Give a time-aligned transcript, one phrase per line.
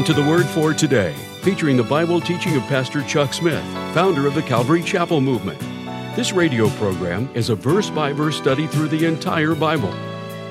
[0.00, 4.26] Welcome to the Word for Today, featuring the Bible teaching of Pastor Chuck Smith, founder
[4.26, 5.60] of the Calvary Chapel Movement.
[6.16, 9.92] This radio program is a verse by verse study through the entire Bible.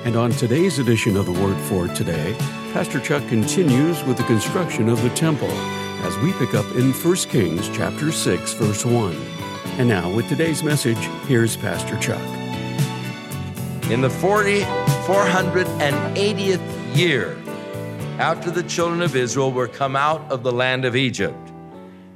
[0.04, 2.36] And on today's edition of the Word for Today,
[2.72, 7.16] Pastor Chuck continues with the construction of the temple as we pick up in 1
[7.16, 9.16] Kings chapter 6 verse 1.
[9.78, 12.22] And now with today's message, here's Pastor Chuck.
[13.90, 17.39] In the 40, 480th year
[18.20, 21.52] after the children of Israel were come out of the land of Egypt,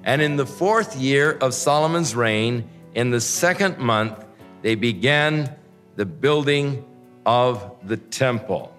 [0.05, 4.23] and in the fourth year of Solomon's reign, in the second month,
[4.61, 5.57] they began
[5.97, 6.85] the building
[7.25, 8.71] of the temple.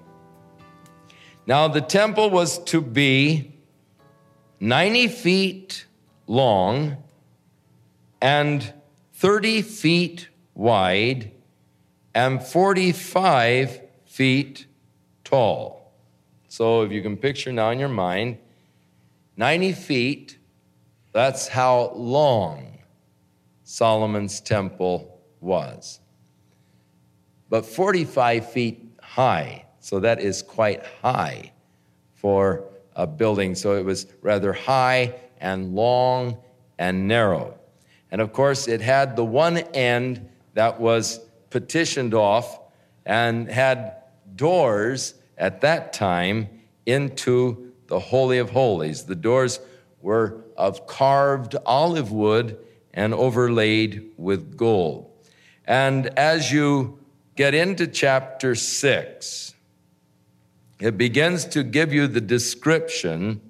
[1.48, 3.56] Now, the temple was to be
[4.60, 5.88] 90 feet
[6.28, 6.98] long
[8.22, 8.72] and
[9.14, 11.32] 30 feet wide
[12.14, 14.68] and 45 feet
[15.24, 15.75] tall.
[16.58, 18.38] So, if you can picture now in your mind,
[19.36, 20.38] 90 feet,
[21.12, 22.78] that's how long
[23.66, 26.00] Solomon's temple was.
[27.50, 31.52] But 45 feet high, so that is quite high
[32.14, 32.64] for
[32.96, 33.54] a building.
[33.54, 36.38] So it was rather high and long
[36.78, 37.60] and narrow.
[38.12, 42.62] And of course, it had the one end that was petitioned off
[43.06, 43.98] and had
[44.38, 46.50] doors at that time
[46.86, 49.04] into the Holy of Holies.
[49.04, 49.60] The doors
[50.02, 52.58] were of carved olive wood
[52.94, 55.12] and overlaid with gold.
[55.66, 57.00] And as you
[57.36, 59.54] get into chapter 6,
[60.80, 63.42] it begins to give you the description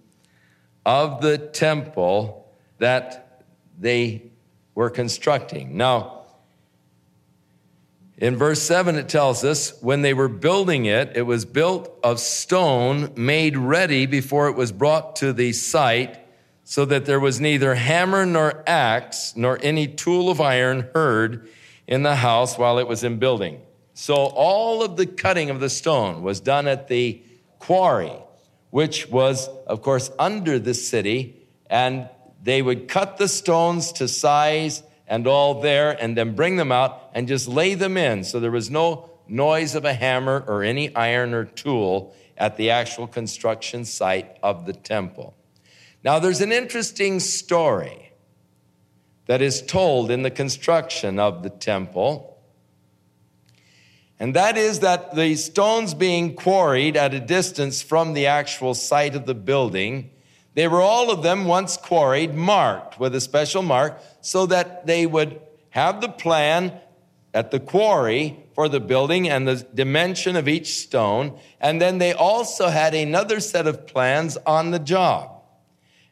[0.85, 3.43] of the temple that
[3.79, 4.31] they
[4.75, 5.77] were constructing.
[5.77, 6.24] Now,
[8.17, 12.19] in verse 7, it tells us when they were building it, it was built of
[12.19, 16.19] stone made ready before it was brought to the site,
[16.63, 21.47] so that there was neither hammer nor axe nor any tool of iron heard
[21.87, 23.61] in the house while it was in building.
[23.93, 27.21] So all of the cutting of the stone was done at the
[27.59, 28.13] quarry,
[28.71, 31.35] which was, of course, under the city,
[31.69, 32.09] and
[32.41, 37.09] they would cut the stones to size and all there and then bring them out
[37.13, 38.23] and just lay them in.
[38.23, 42.69] So there was no noise of a hammer or any iron or tool at the
[42.71, 45.35] actual construction site of the temple.
[46.03, 48.11] Now, there's an interesting story
[49.25, 52.35] that is told in the construction of the temple
[54.19, 59.15] and that is that the stones being quarried at a distance from the actual site
[59.15, 60.09] of the building,
[60.55, 65.05] they were all of them once quarried, marked with a special mark, so that they
[65.05, 65.39] would
[65.69, 66.73] have the plan
[67.33, 71.37] at the quarry for the building and the dimension of each stone.
[71.59, 75.43] And then they also had another set of plans on the job.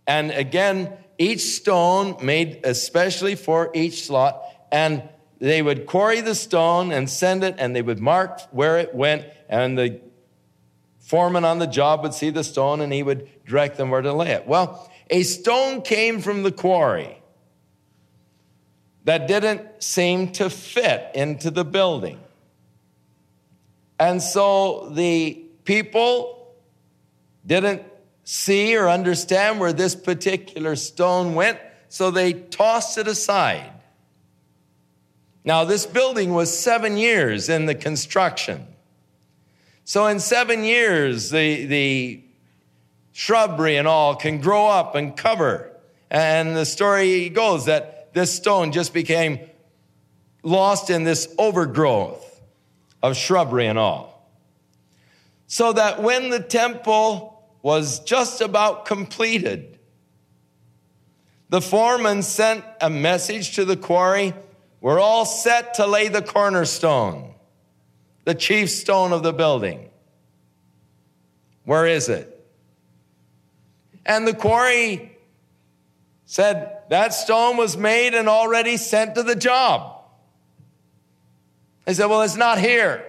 [0.05, 4.43] And again, each stone made especially for each slot.
[4.71, 5.03] And
[5.39, 9.25] they would quarry the stone and send it, and they would mark where it went,
[9.47, 10.01] and the
[11.03, 14.13] foreman on the job would see the stone and he would direct them where to
[14.13, 14.47] lay it.
[14.47, 17.21] Well, a stone came from the quarry
[19.03, 22.19] that didn't seem to fit into the building.
[23.99, 26.55] And so the people
[27.45, 27.83] didn't
[28.23, 31.59] see or understand where this particular stone went,
[31.89, 33.71] so they tossed it aside.
[35.43, 38.65] Now, this building was seven years in the construction.
[39.85, 42.24] So, in seven years, the, the
[43.12, 45.71] shrubbery and all can grow up and cover.
[46.09, 49.39] And the story goes that this stone just became
[50.44, 52.41] lost in this overgrowth
[53.01, 54.30] of shrubbery and all.
[55.47, 59.80] So that when the temple was just about completed,
[61.50, 64.33] the foreman sent a message to the quarry
[64.83, 67.35] we're all set to lay the cornerstone,
[68.25, 69.89] the chief stone of the building.
[71.65, 72.29] Where is it?
[74.05, 75.17] And the quarry
[76.25, 80.03] said that stone was made and already sent to the job.
[81.85, 83.05] They said, Well, it's not here.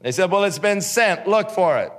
[0.00, 1.26] They said, Well, it's been sent.
[1.26, 1.92] Look for it.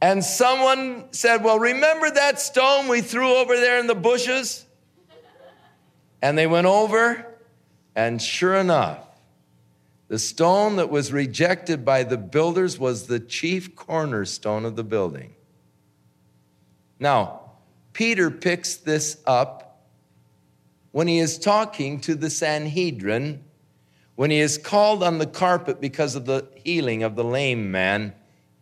[0.00, 4.64] And someone said, Well, remember that stone we threw over there in the bushes?
[6.20, 7.26] And they went over,
[7.96, 8.98] and sure enough,
[10.12, 15.32] the stone that was rejected by the builders was the chief cornerstone of the building.
[17.00, 17.52] Now,
[17.94, 19.86] Peter picks this up
[20.90, 23.42] when he is talking to the Sanhedrin,
[24.14, 28.12] when he is called on the carpet because of the healing of the lame man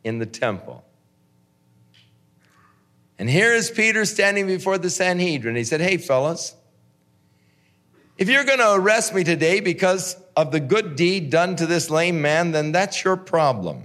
[0.04, 0.84] in the temple.
[3.18, 5.56] And here is Peter standing before the Sanhedrin.
[5.56, 6.54] He said, Hey, fellas,
[8.16, 11.90] if you're going to arrest me today because of the good deed done to this
[11.90, 13.84] lame man, then that's your problem.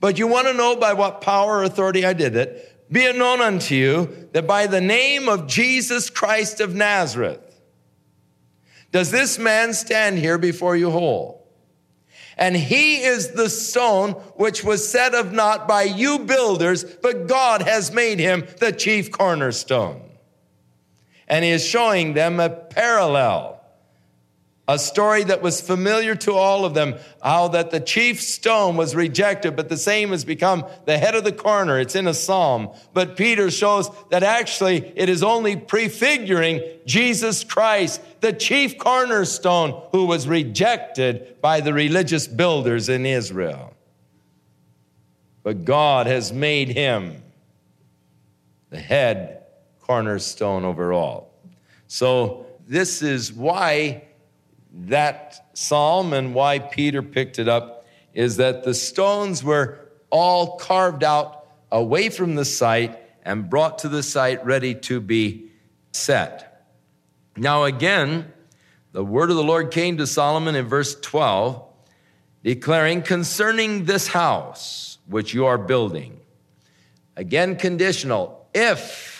[0.00, 2.68] But you want to know by what power or authority I did it?
[2.90, 7.60] Be it known unto you that by the name of Jesus Christ of Nazareth,
[8.90, 11.46] does this man stand here before you whole?
[12.36, 17.62] And he is the stone which was set of not by you builders, but God
[17.62, 20.02] has made him the chief cornerstone.
[21.28, 23.61] And he is showing them a parallel
[24.68, 28.94] a story that was familiar to all of them how that the chief stone was
[28.94, 31.80] rejected but the same has become the head of the corner.
[31.80, 32.70] It's in a psalm.
[32.94, 40.06] But peter shows that actually it is only prefiguring jesus christ the chief cornerstone who
[40.06, 43.74] was rejected by the religious builders in israel.
[45.42, 47.20] But god has made him
[48.70, 49.42] the head
[49.80, 51.34] cornerstone over all.
[51.88, 54.04] So this is why
[54.72, 59.78] that psalm and why Peter picked it up is that the stones were
[60.10, 65.50] all carved out away from the site and brought to the site ready to be
[65.92, 66.66] set.
[67.36, 68.32] Now, again,
[68.92, 71.62] the word of the Lord came to Solomon in verse 12,
[72.42, 76.20] declaring, Concerning this house which you are building,
[77.16, 79.11] again, conditional, if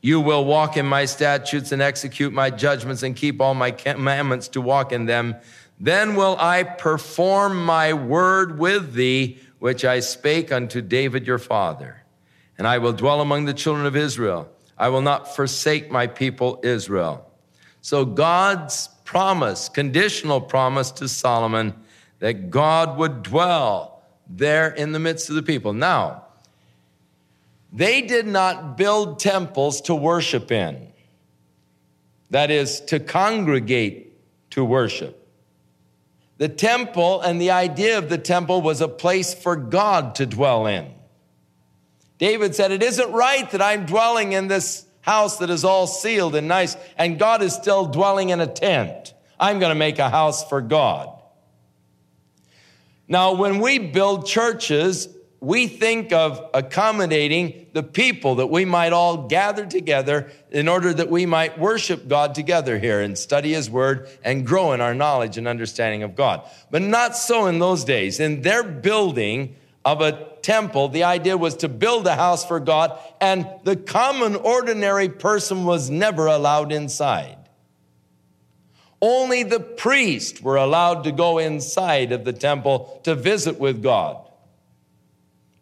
[0.00, 4.48] you will walk in my statutes and execute my judgments and keep all my commandments
[4.48, 5.36] to walk in them.
[5.80, 12.04] Then will I perform my word with thee, which I spake unto David your father.
[12.56, 14.48] And I will dwell among the children of Israel.
[14.76, 17.28] I will not forsake my people Israel.
[17.80, 21.74] So God's promise, conditional promise to Solomon
[22.18, 25.72] that God would dwell there in the midst of the people.
[25.72, 26.24] Now,
[27.72, 30.88] they did not build temples to worship in,
[32.30, 34.12] that is, to congregate
[34.50, 35.14] to worship.
[36.38, 40.66] The temple and the idea of the temple was a place for God to dwell
[40.66, 40.92] in.
[42.18, 46.34] David said, It isn't right that I'm dwelling in this house that is all sealed
[46.34, 49.14] and nice, and God is still dwelling in a tent.
[49.38, 51.10] I'm going to make a house for God.
[53.08, 55.08] Now, when we build churches,
[55.40, 61.10] we think of accommodating the people that we might all gather together in order that
[61.10, 65.38] we might worship God together here and study His Word and grow in our knowledge
[65.38, 66.42] and understanding of God.
[66.70, 68.18] But not so in those days.
[68.18, 69.54] In their building
[69.84, 74.34] of a temple, the idea was to build a house for God, and the common,
[74.34, 77.36] ordinary person was never allowed inside.
[79.00, 84.27] Only the priests were allowed to go inside of the temple to visit with God.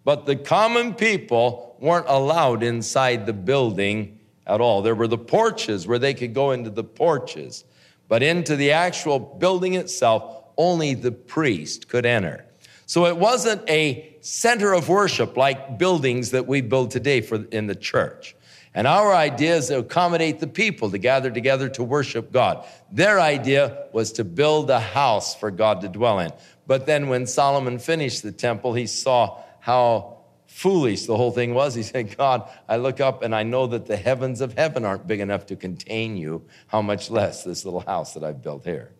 [0.07, 4.81] But the common people weren't allowed inside the building at all.
[4.81, 7.65] There were the porches where they could go into the porches,
[8.07, 12.45] but into the actual building itself, only the priest could enter.
[12.87, 17.67] So it wasn't a center of worship like buildings that we build today for in
[17.67, 18.37] the church.
[18.75, 22.65] And our idea is to accommodate the people to gather together to worship God.
[22.93, 26.31] Their idea was to build a house for God to dwell in.
[26.69, 31.75] But then when Solomon finished the temple, he saw how foolish the whole thing was.
[31.75, 35.08] He said, God, I look up and I know that the heavens of heaven aren't
[35.08, 38.92] big enough to contain you, how much less this little house that I've built here.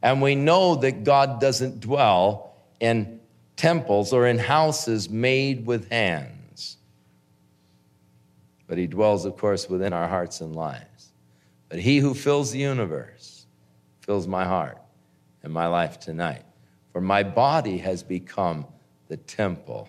[0.00, 3.18] And we know that God doesn't dwell in
[3.56, 6.76] temples or in houses made with hands.
[8.68, 11.10] But he dwells, of course, within our hearts and lives.
[11.68, 13.44] But he who fills the universe
[14.02, 14.78] fills my heart
[15.42, 16.44] and my life tonight.
[16.92, 18.66] For my body has become
[19.08, 19.88] the temple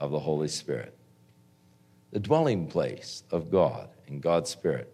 [0.00, 0.94] of the Holy Spirit,
[2.10, 4.92] the dwelling place of God and God's Spirit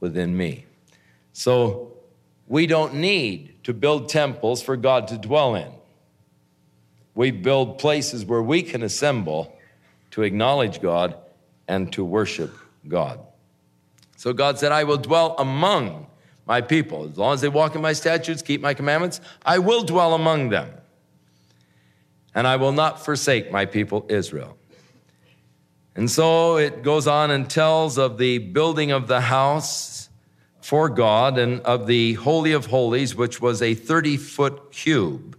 [0.00, 0.66] within me.
[1.32, 1.92] So
[2.46, 5.70] we don't need to build temples for God to dwell in.
[7.14, 9.56] We build places where we can assemble
[10.12, 11.16] to acknowledge God
[11.66, 12.54] and to worship
[12.86, 13.20] God.
[14.16, 16.06] So God said, I will dwell among
[16.46, 17.06] my people.
[17.06, 20.50] As long as they walk in my statutes, keep my commandments, I will dwell among
[20.50, 20.70] them
[22.34, 24.56] and I will not forsake my people Israel.
[25.96, 30.08] And so it goes on and tells of the building of the house
[30.60, 35.38] for God and of the Holy of Holies, which was a 30 foot cube,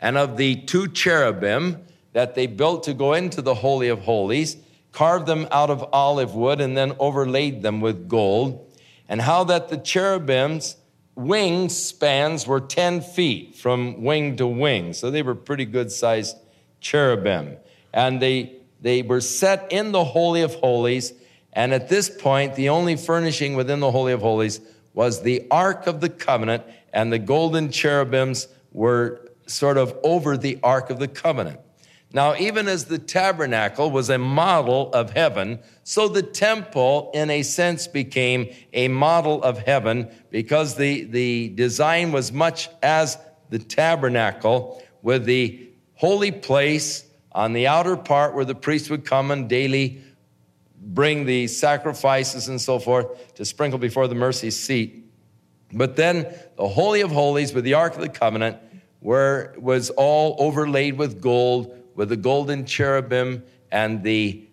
[0.00, 4.56] and of the two cherubim that they built to go into the Holy of Holies,
[4.92, 8.72] carved them out of olive wood, and then overlaid them with gold,
[9.08, 10.76] and how that the cherubims
[11.14, 14.92] wing spans were 10 feet from wing to wing.
[14.92, 16.36] So they were pretty good sized
[16.80, 17.56] cherubim.
[17.92, 21.12] And they they were set in the Holy of Holies.
[21.52, 24.60] And at this point, the only furnishing within the Holy of Holies
[24.92, 30.58] was the Ark of the Covenant, and the golden cherubims were sort of over the
[30.62, 31.60] Ark of the Covenant.
[32.14, 37.42] Now, even as the tabernacle was a model of heaven, so the temple, in a
[37.42, 43.16] sense, became a model of heaven because the, the design was much as
[43.48, 49.30] the tabernacle, with the holy place on the outer part where the priest would come
[49.30, 50.02] and daily
[50.78, 55.06] bring the sacrifices and so forth to sprinkle before the mercy seat.
[55.72, 58.58] But then the Holy of Holies with the Ark of the Covenant
[59.00, 64.48] where was all overlaid with gold with the golden cherubim and the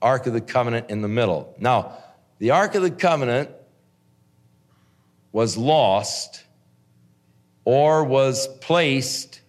[0.00, 1.54] Ark of the Covenant in the middle.
[1.58, 1.98] Now,
[2.38, 3.50] the Ark of the Covenant
[5.32, 6.44] was lost
[7.64, 9.40] or was placed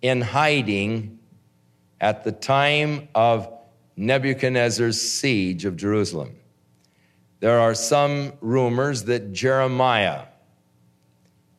[0.00, 1.18] in hiding
[2.00, 3.52] at the time of
[3.96, 6.36] Nebuchadnezzar's siege of Jerusalem.
[7.40, 10.22] There are some rumors that Jeremiah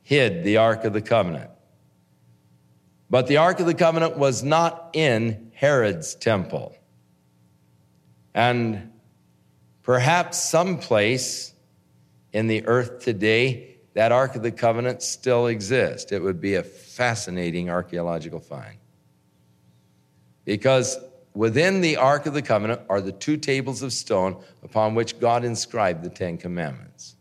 [0.04, 1.52] hid the Ark of the Covenant.
[3.10, 6.76] But the Ark of the Covenant was not in Herod's temple.
[8.34, 8.92] And
[9.82, 11.54] perhaps someplace
[12.32, 16.12] in the earth today, that Ark of the Covenant still exists.
[16.12, 18.78] It would be a fascinating archaeological find.
[20.46, 20.98] Because
[21.34, 25.44] within the Ark of the Covenant are the two tables of stone upon which God
[25.44, 27.16] inscribed the Ten Commandments.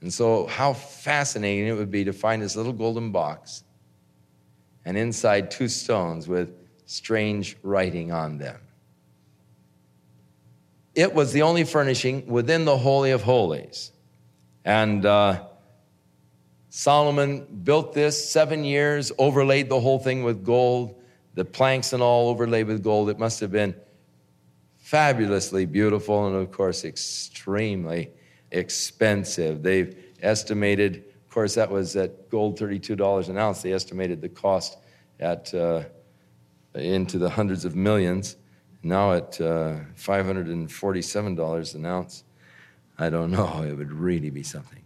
[0.00, 3.64] And so, how fascinating it would be to find this little golden box
[4.86, 6.54] and inside two stones with
[6.86, 8.60] strange writing on them.
[10.94, 13.90] It was the only furnishing within the Holy of Holies.
[14.64, 15.42] And uh,
[16.70, 21.02] Solomon built this seven years, overlaid the whole thing with gold,
[21.34, 23.10] the planks and all overlaid with gold.
[23.10, 23.74] It must have been
[24.78, 28.10] fabulously beautiful and, of course, extremely
[28.52, 29.64] expensive.
[29.64, 31.04] They've estimated
[31.36, 33.60] course, that was at gold $32 an ounce.
[33.60, 34.78] They estimated the cost
[35.20, 35.82] at uh,
[36.74, 38.36] into the hundreds of millions.
[38.82, 42.24] Now at uh, $547 an ounce,
[42.98, 43.62] I don't know.
[43.68, 44.82] It would really be something.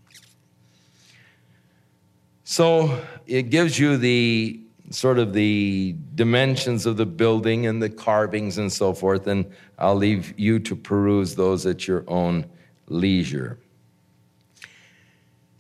[2.43, 8.59] So it gives you the sort of the dimensions of the building and the carvings
[8.59, 12.45] and so forth, and I'll leave you to peruse those at your own
[12.89, 13.61] leisure.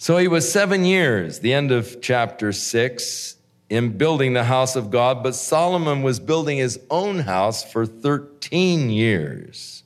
[0.00, 3.36] So he was seven years, the end of chapter six,
[3.68, 8.88] in building the house of God, but Solomon was building his own house for 13
[8.88, 9.82] years.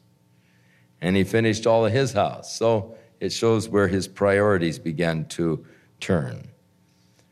[1.00, 2.56] And he finished all of his house.
[2.56, 5.66] So it shows where his priorities began to
[5.98, 6.46] turn.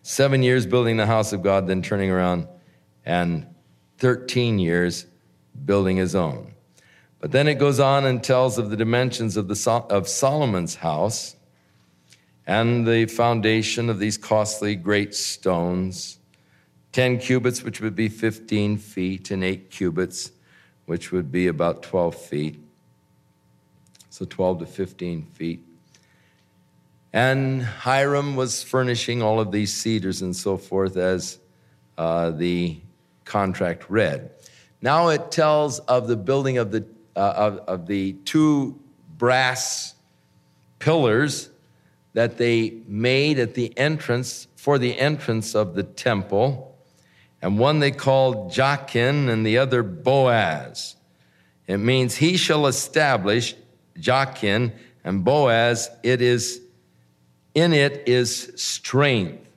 [0.03, 2.49] Seven years building the house of God, then turning around,
[3.07, 3.47] and
[3.99, 5.07] 13 years
[5.65, 6.53] building his own.
[7.21, 11.37] But then it goes on and tells of the dimensions of, the, of Solomon's house
[12.47, 16.19] and the foundation of these costly great stones
[16.93, 20.31] 10 cubits, which would be 15 feet, and 8 cubits,
[20.85, 22.63] which would be about 12 feet.
[24.11, 25.65] So 12 to 15 feet.
[27.15, 31.39] And Hiram was furnishing all of these cedars and so forth as
[31.97, 32.79] uh, the
[33.25, 34.31] contract read.
[34.83, 36.85] Now it tells of the building of the,
[37.17, 38.79] uh, of, of the two
[39.17, 39.95] brass
[40.79, 41.49] pillars
[42.15, 46.77] that they made at the entrance for the entrance of the temple,
[47.41, 50.97] and one they called Jachin and the other Boaz.
[51.67, 53.55] It means he shall establish
[53.99, 54.73] Jachin
[55.05, 55.91] and Boaz.
[56.03, 56.61] It is
[57.55, 59.49] in it is strength.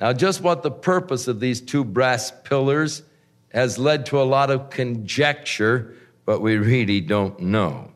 [0.00, 3.02] Now, just what the purpose of these two brass pillars
[3.48, 7.90] has led to a lot of conjecture, but we really don't know.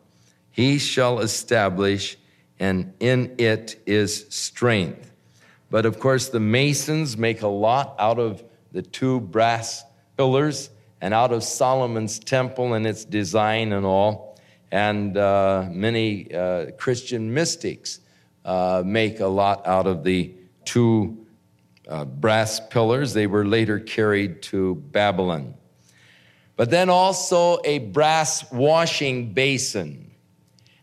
[0.50, 2.16] He shall establish
[2.60, 5.12] and in it is strength.
[5.70, 9.82] But of course, the masons make a lot out of the two brass
[10.16, 14.38] pillars and out of Solomon's temple and its design and all.
[14.70, 18.00] And uh, many uh, Christian mystics
[18.44, 21.26] uh, make a lot out of the two
[21.88, 23.14] uh, brass pillars.
[23.14, 25.54] They were later carried to Babylon.
[26.56, 30.10] But then also a brass washing basin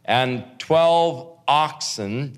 [0.06, 2.38] and 12 oxen,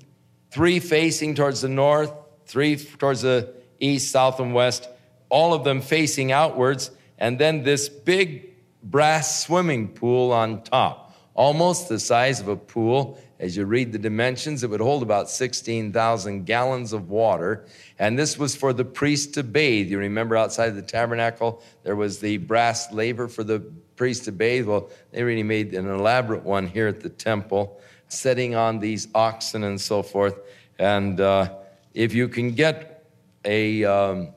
[0.50, 2.12] three facing towards the north,
[2.46, 4.88] three towards the east, south, and west,
[5.28, 8.50] all of them facing outwards, and then this big
[8.82, 13.18] brass swimming pool on top, almost the size of a pool.
[13.38, 17.64] As you read the dimensions, it would hold about 16,000 gallons of water.
[17.98, 19.88] And this was for the priest to bathe.
[19.88, 23.60] You remember outside the tabernacle, there was the brass laver for the
[24.00, 24.66] priest to bathe.
[24.66, 27.78] Well, they really made an elaborate one here at the temple,
[28.08, 30.40] setting on these oxen and so forth.
[30.78, 31.52] And uh,
[31.92, 33.04] if you can get
[33.44, 34.28] a um,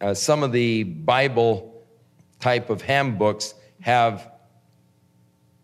[0.00, 1.82] uh, some of the Bible
[2.40, 3.52] type of handbooks
[3.82, 4.32] have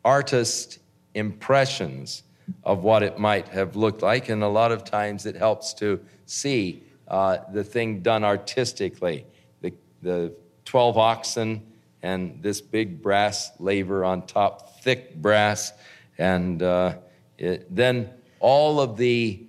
[0.04, 0.78] artist
[1.14, 2.24] impressions
[2.62, 5.98] of what it might have looked like, and a lot of times it helps to
[6.26, 9.24] see uh, the thing done artistically.
[9.62, 9.72] The,
[10.02, 10.34] the
[10.66, 11.62] 12 oxen
[12.02, 15.72] and this big brass laver on top, thick brass,
[16.18, 16.94] and uh,
[17.38, 19.46] it, then all of the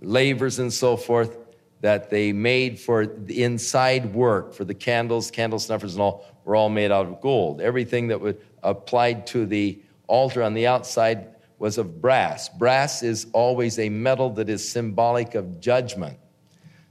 [0.00, 1.36] lavers and so forth
[1.80, 6.56] that they made for the inside work, for the candles, candle snuffers, and all, were
[6.56, 7.60] all made out of gold.
[7.60, 11.26] Everything that was applied to the altar on the outside
[11.58, 12.48] was of brass.
[12.48, 16.18] Brass is always a metal that is symbolic of judgment.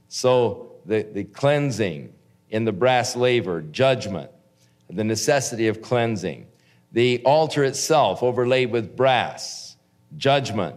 [0.08, 2.12] So the, the cleansing
[2.50, 4.30] in the brass laver, judgment,
[4.94, 6.46] the necessity of cleansing.
[6.92, 9.76] The altar itself overlaid with brass,
[10.16, 10.76] judgment,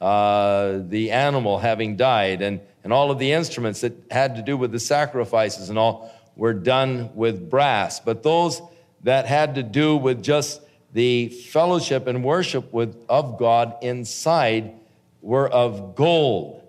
[0.00, 4.56] uh, the animal having died, and, and all of the instruments that had to do
[4.56, 8.00] with the sacrifices and all were done with brass.
[8.00, 8.62] But those
[9.02, 14.72] that had to do with just the fellowship and worship with, of God inside
[15.20, 16.62] were of gold,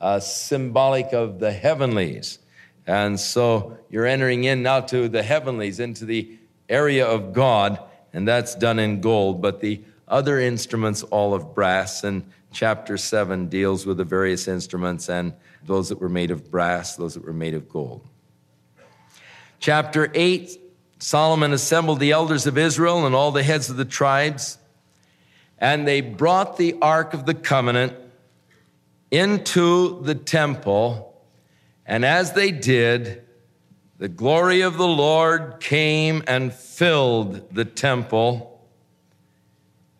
[0.00, 2.38] uh, symbolic of the heavenlies.
[2.86, 6.36] And so you're entering in now to the heavenlies, into the
[6.70, 7.78] area of God,
[8.12, 9.42] and that's done in gold.
[9.42, 12.04] But the other instruments, all of brass.
[12.04, 15.34] And chapter 7 deals with the various instruments and
[15.66, 18.06] those that were made of brass, those that were made of gold.
[19.58, 20.58] Chapter 8
[21.02, 24.58] Solomon assembled the elders of Israel and all the heads of the tribes,
[25.58, 27.94] and they brought the Ark of the Covenant
[29.10, 31.18] into the temple.
[31.86, 33.24] And as they did,
[34.00, 38.66] the glory of the Lord came and filled the temple.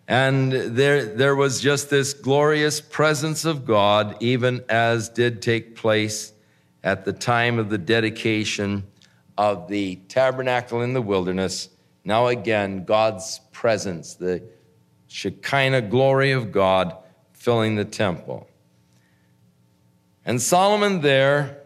[0.08, 6.32] And there, there was just this glorious presence of God, even as did take place
[6.82, 8.84] at the time of the dedication
[9.36, 11.68] of the tabernacle in the wilderness.
[12.02, 14.42] Now, again, God's presence, the
[15.08, 16.96] Shekinah glory of God
[17.34, 18.48] filling the temple.
[20.24, 21.59] And Solomon there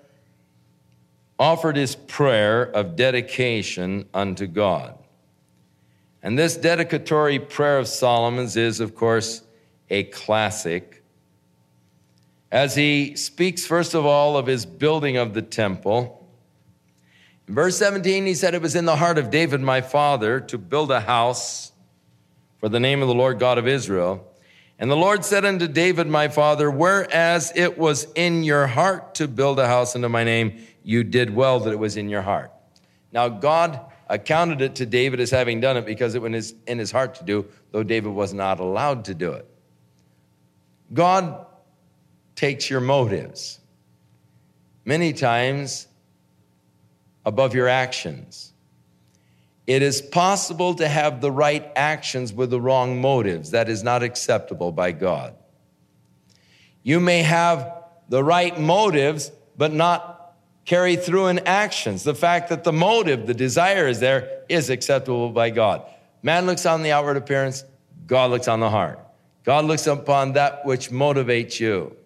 [1.39, 4.97] offered his prayer of dedication unto God.
[6.23, 9.43] And this dedicatory prayer of Solomon's is, of course,
[9.91, 11.03] a classic.
[12.51, 16.25] As he speaks, first of all, of his building of the temple
[17.47, 20.59] in verse 17, he said, It was in the heart of David, my father, to
[20.59, 21.73] build a house
[22.59, 24.27] for the name of the Lord God of Israel.
[24.79, 29.29] And the Lord said unto David, my father, Whereas it was in your heart to
[29.29, 32.53] build a house unto my name, you did well that it was in your heart.
[33.11, 36.93] Now, God accounted it to David as having done it because it was in his
[36.93, 39.49] heart to do, though David was not allowed to do it.
[40.93, 41.47] God
[42.37, 43.59] takes your motives.
[44.85, 45.89] Many times,
[47.25, 48.53] above your actions.
[49.67, 53.53] It is possible to have the right actions with the wrong motives.
[53.53, 55.35] That is not acceptable by God.
[56.83, 60.14] You may have the right motives, but not
[60.65, 62.05] carry through in actions.
[62.05, 65.83] The fact that the motive, the desire is there, is acceptable by God.
[66.23, 67.65] Man looks on the outward appearance,
[68.07, 68.99] God looks on the heart.
[69.45, 71.97] God looks upon that which motivates you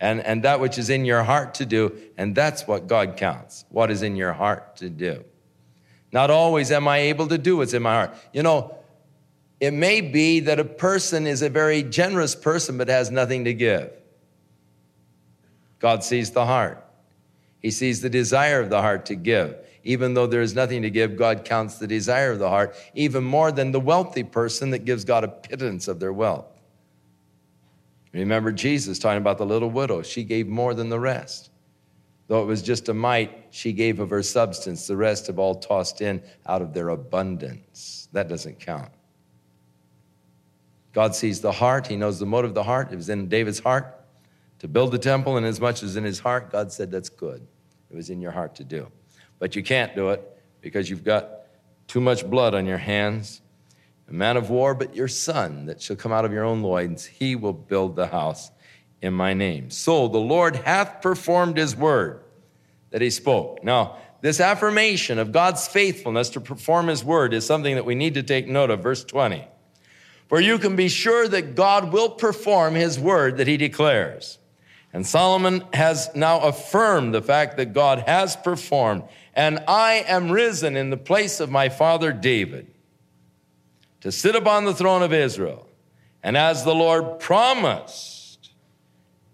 [0.00, 3.64] and, and that which is in your heart to do, and that's what God counts.
[3.68, 5.24] What is in your heart to do.
[6.12, 8.14] Not always am I able to do what's in my heart.
[8.32, 8.76] You know,
[9.60, 13.54] it may be that a person is a very generous person but has nothing to
[13.54, 13.92] give.
[15.78, 16.85] God sees the heart.
[17.62, 19.56] He sees the desire of the heart to give.
[19.82, 23.22] Even though there is nothing to give, God counts the desire of the heart even
[23.22, 26.46] more than the wealthy person that gives God a pittance of their wealth.
[28.12, 30.02] Remember Jesus talking about the little widow.
[30.02, 31.50] She gave more than the rest.
[32.28, 34.86] Though it was just a mite, she gave of her substance.
[34.86, 38.08] The rest have all tossed in out of their abundance.
[38.12, 38.90] That doesn't count.
[40.92, 41.86] God sees the heart.
[41.86, 42.90] He knows the motive of the heart.
[42.90, 43.95] It was in David's heart
[44.60, 47.46] to build the temple, and as much as in his heart, God said, That's good.
[47.90, 48.88] It was in your heart to do.
[49.38, 50.22] But you can't do it
[50.60, 51.30] because you've got
[51.86, 53.42] too much blood on your hands
[54.08, 57.04] a man of war, but your son that shall come out of your own loins,
[57.04, 58.50] he will build the house
[59.02, 59.70] in my name.
[59.70, 62.22] So the Lord hath performed his word
[62.90, 63.64] that he spoke.
[63.64, 68.14] Now, this affirmation of God's faithfulness to perform his word is something that we need
[68.14, 68.80] to take note of.
[68.80, 69.46] Verse 20.
[70.28, 74.38] For you can be sure that God will perform his word that he declares.
[74.96, 79.02] And Solomon has now affirmed the fact that God has performed,
[79.34, 82.68] and I am risen in the place of my father David
[84.00, 85.68] to sit upon the throne of Israel.
[86.22, 88.54] And as the Lord promised,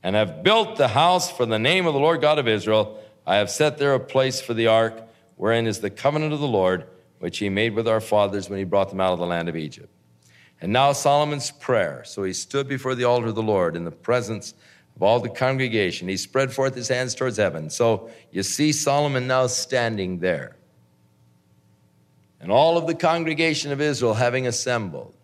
[0.02, 3.36] and have built the house for the name of the Lord God of Israel, I
[3.36, 5.00] have set there a place for the ark,
[5.36, 6.88] wherein is the covenant of the Lord,
[7.20, 9.54] which he made with our fathers when he brought them out of the land of
[9.54, 9.90] Egypt.
[10.60, 12.02] And now Solomon's prayer.
[12.04, 14.54] So he stood before the altar of the Lord in the presence
[14.96, 16.08] of all the congregation.
[16.08, 17.70] He spread forth his hands towards heaven.
[17.70, 20.56] So you see Solomon now standing there.
[22.40, 25.14] And all of the congregation of Israel having assembled.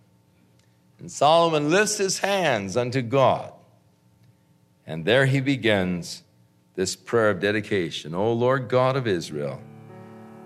[0.98, 3.52] And Solomon lifts his hands unto God.
[4.87, 6.22] And there he begins
[6.74, 8.14] this prayer of dedication.
[8.14, 9.61] O Lord God of Israel,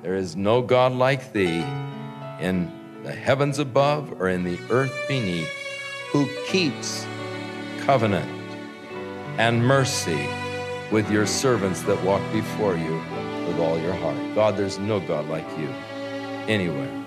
[0.03, 1.65] there is no God like thee
[2.41, 2.73] in
[3.05, 5.51] the heavens above or in the earth beneath
[6.11, 7.07] who keeps
[7.81, 8.42] covenant
[9.39, 10.29] and mercy
[10.91, 12.97] with your servants that walk before you
[13.47, 14.17] with all your heart.
[14.35, 15.69] God, there's no God like you
[16.49, 17.03] anywhere.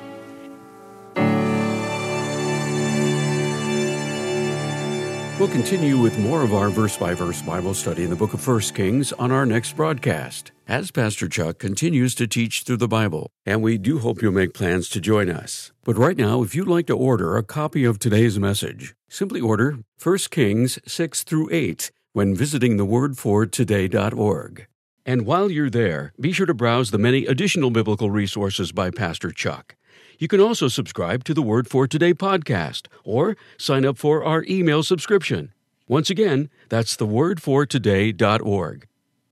[5.38, 8.47] We'll continue with more of our verse by verse Bible study in the book of
[8.47, 13.29] 1 Kings on our next broadcast, as Pastor Chuck continues to teach through the Bible,
[13.45, 15.73] and we do hope you'll make plans to join us.
[15.83, 19.79] But right now, if you'd like to order a copy of today's message, simply order
[20.01, 24.67] 1 Kings 6 through 8 when visiting thewordfortoday.org.
[25.06, 29.32] And while you're there, be sure to browse the many additional biblical resources by Pastor
[29.32, 29.75] Chuck.
[30.17, 34.45] You can also subscribe to the Word for Today podcast or sign up for our
[34.49, 35.51] email subscription.
[35.89, 38.88] Once again, that's thewordfortoday.org.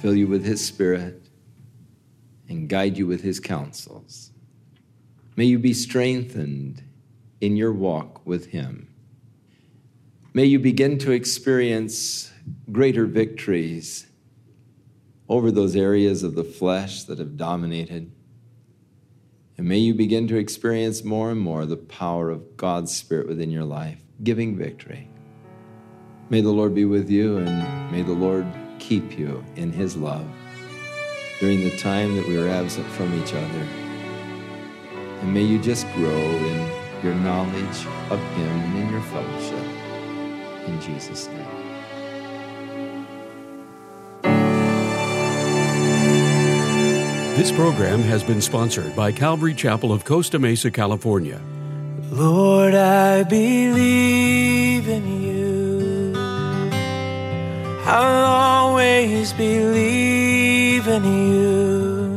[0.00, 1.26] fill you with his spirit,
[2.48, 4.30] and guide you with his counsels.
[5.36, 6.82] May you be strengthened
[7.40, 8.88] in your walk with him.
[10.32, 12.32] May you begin to experience
[12.72, 14.06] greater victories
[15.28, 18.10] over those areas of the flesh that have dominated.
[19.56, 23.50] And may you begin to experience more and more the power of God's Spirit within
[23.50, 25.08] your life, giving victory.
[26.30, 28.46] May the Lord be with you and may the Lord
[28.80, 30.26] keep you in his love
[31.38, 33.66] during the time that we are absent from each other.
[35.20, 39.64] And may you just grow in your knowledge of him and in your fellowship.
[40.66, 41.60] In Jesus' name.
[47.36, 51.40] This program has been sponsored by Calvary Chapel of Costa Mesa, California.
[52.10, 55.29] Lord, I believe in you.
[57.92, 62.14] I'll always believe in you.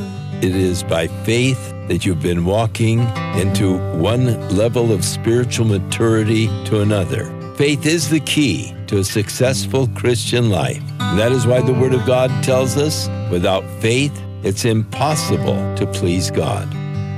[0.48, 3.00] It is by faith that you've been walking
[3.36, 7.26] into one level of spiritual maturity to another.
[7.56, 10.84] Faith is the key to a successful Christian life.
[11.00, 15.88] And that is why the Word of God tells us without faith, it's impossible to
[15.88, 16.68] please God.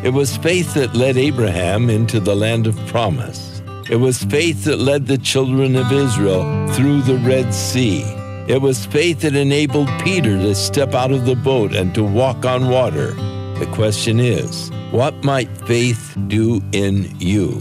[0.06, 3.62] It was faith that led Abraham into the land of promise.
[3.89, 8.06] It was faith that led the children of Israel through the Red Sea.
[8.48, 12.46] It was faith that enabled Peter to step out of the boat and to walk
[12.46, 13.14] on water.
[13.58, 17.58] The question is, what might faith do in you?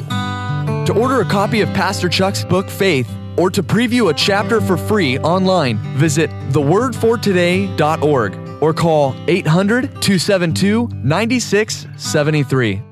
[0.85, 4.77] To order a copy of Pastor Chuck's book, Faith, or to preview a chapter for
[4.77, 12.83] free online, visit thewordfortoday.org or call 800 272 9673.